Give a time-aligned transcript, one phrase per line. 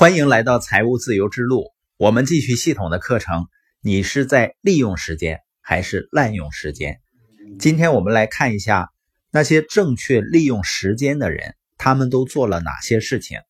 [0.00, 1.74] 欢迎来到财务自由之路。
[1.98, 3.48] 我们继续系统的课程。
[3.82, 7.02] 你是在利用时间还是滥用时间？
[7.58, 8.88] 今天我们来看一下
[9.30, 13.40] 那些正确利用时间的人，他们都做了哪些事情。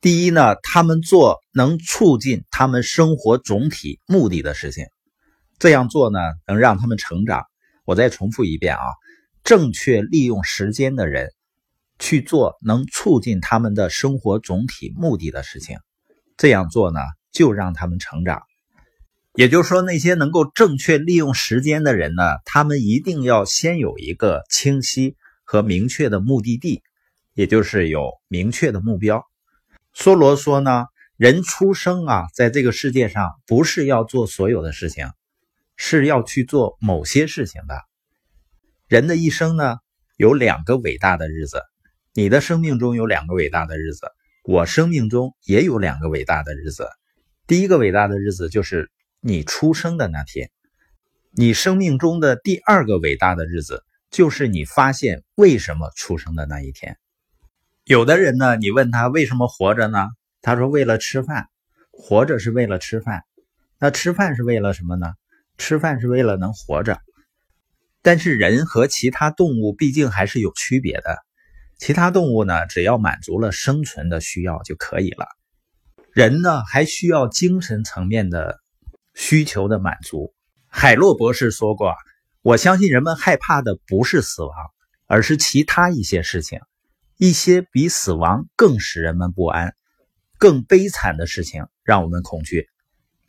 [0.00, 4.86] 第一呢，他们做能促进他们生活总体目的的事情。
[5.60, 6.18] 这样做呢，
[6.48, 7.44] 能让他们成长。
[7.84, 8.82] 我再重复一遍啊，
[9.44, 11.32] 正确利用时间的人。
[11.98, 15.78] 去做能促进他们的生活总体目的的事情，
[16.36, 17.00] 这样做呢，
[17.32, 18.42] 就让他们成长。
[19.34, 26.82] 也就是说，那些能够正确利用时间的人呢，他们一定要先有一个清晰和明确的目的地，
[27.34, 29.24] 也就是有明确的目标。
[29.94, 35.08] 梭罗说呢，人出生啊，在这个世界上不是要做所有的事情，
[35.76, 37.80] 是要去做某些事情的。
[38.88, 39.76] 人的一生呢，
[40.16, 41.62] 有两个伟大的日子。
[42.14, 44.10] 你的生命中有两个伟大的日子，
[44.42, 46.88] 我生命中也有两个伟大的日子。
[47.46, 48.90] 第一个伟大的日子就是
[49.20, 50.50] 你出生的那天，
[51.30, 56.98] 你生命中的第二个伟大的日子就是你发现为什么出生的那一天。
[57.84, 60.08] 有的人呢，你问他为什么活着呢？
[60.40, 61.48] 他说为了吃饭，
[61.90, 63.22] 活着是为了吃饭。
[63.78, 65.12] 那吃饭是为了什么呢？
[65.56, 67.00] 吃饭是为了能活着。
[68.02, 71.16] 但是人和其他动物毕竟还是有区别的。
[71.78, 75.28] 其他动物呢，只要满足了生存的需要就可以了。
[76.12, 78.58] 人呢，还需要精神层面的
[79.14, 80.34] 需求的满足。
[80.66, 81.94] 海洛博士说过
[82.42, 84.52] ：“我相信人们害怕的不是死亡，
[85.06, 86.60] 而是其他一些事情，
[87.16, 89.76] 一些比死亡更使人们不安、
[90.36, 92.66] 更悲惨的事情让我们恐惧。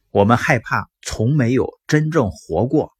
[0.09, 2.93] 我们害怕从没有真正活过，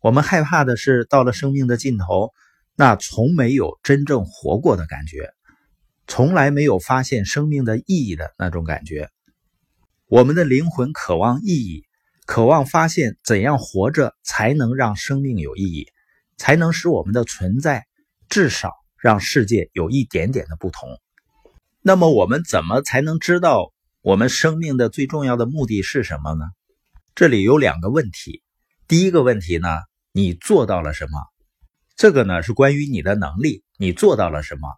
[0.00, 2.30] 我们害怕的是到了生命的尽头。”
[2.76, 5.30] 那从没有真正活过的感觉，
[6.06, 9.10] 从来没有发现生命的意义的那种感觉。
[10.06, 11.84] 我们的灵魂渴望意义，
[12.26, 15.86] 渴望发现怎样活着才能让生命有意义，
[16.36, 17.84] 才能使我们的存在
[18.28, 20.88] 至少让世界有一点点的不同。
[21.82, 26.44] 那么，我们怎么才能知道我们生命的最重要的目的是什么呢？
[27.14, 28.42] 这里有两个问题。
[28.88, 29.68] 第一个问题呢，
[30.12, 31.18] 你做到了什么？
[32.02, 34.68] 这个呢是关于你的能力，你做到了什么？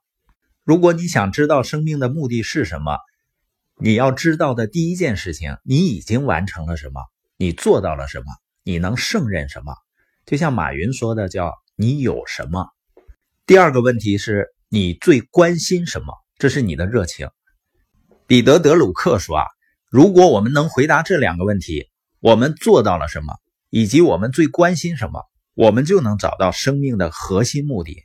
[0.63, 2.99] 如果你想知道生命的目的是什么，
[3.79, 7.01] 你要知道的第一件事情，你已经完成了什么？
[7.39, 8.27] 你做到了什么？
[8.63, 9.75] 你能胜任什么？
[10.27, 12.67] 就像马云说的，叫你有什么？
[13.47, 16.13] 第二个问题是你最关心什么？
[16.37, 17.31] 这是你的热情。
[18.27, 19.47] 彼得·德鲁克说啊，
[19.89, 21.89] 如果我们能回答这两个问题，
[22.21, 23.35] 我们做到了什么，
[23.71, 25.23] 以及我们最关心什么？
[25.55, 28.03] 我们就能找到生命的核心目的。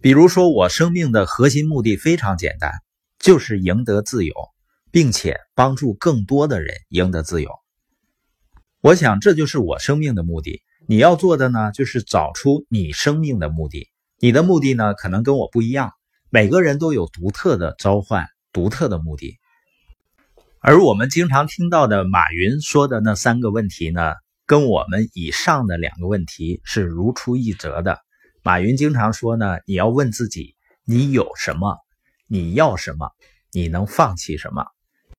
[0.00, 2.72] 比如说，我生命的核心目的非常简单，
[3.18, 4.34] 就是赢得自由，
[4.92, 7.50] 并且帮助更多的人赢得自由。
[8.80, 10.62] 我想，这就是我生命的目的。
[10.86, 13.88] 你要做的呢，就是找出你生命的目的。
[14.20, 15.90] 你的目的呢，可能跟我不一样。
[16.30, 19.38] 每个人都有独特的召唤，独特的目的。
[20.60, 24.12] 而我们经常听到的马云说的那三个问题呢？
[24.54, 27.98] 跟我们以上的两个问题是如出一辙的。
[28.44, 30.54] 马云经常说呢，你要问自己：
[30.84, 31.76] 你有什么？
[32.28, 33.10] 你要什么？
[33.50, 34.64] 你能放弃什么？